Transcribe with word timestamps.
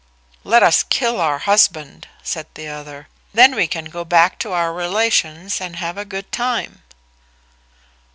"Let 0.43 0.63
us 0.63 0.81
kill 0.81 1.21
our 1.21 1.37
husband," 1.37 2.07
said 2.23 2.47
the 2.55 2.67
other: 2.67 3.07
"then 3.35 3.53
we 3.53 3.67
can 3.67 3.85
go 3.85 4.03
back 4.03 4.39
to 4.39 4.51
our 4.51 4.73
relations 4.73 5.61
and 5.61 5.75
have 5.75 5.95
a 5.95 6.05
good 6.05 6.31
time." 6.31 6.81